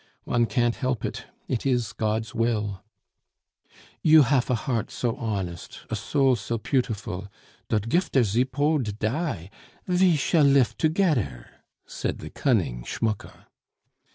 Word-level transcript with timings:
One 0.23 0.47
can't 0.47 0.73
help 0.77 1.05
it; 1.05 1.25
it 1.47 1.63
is 1.63 1.93
God's 1.93 2.33
will." 2.33 2.83
"You 4.01 4.23
haf 4.23 4.49
a 4.49 4.55
heart 4.55 4.89
so 4.89 5.15
honest, 5.17 5.81
a 5.91 5.95
soul 5.95 6.35
so 6.35 6.57
peautiful, 6.57 7.27
dot 7.69 7.87
gif 7.87 8.09
der 8.11 8.23
Zipod 8.23 8.97
die, 8.97 9.51
ve 9.87 10.15
shall 10.15 10.45
lif 10.45 10.75
togedder," 10.75 11.49
said 11.85 12.17
the 12.17 12.31
cunning 12.31 12.83
Schmucke. 12.83 13.45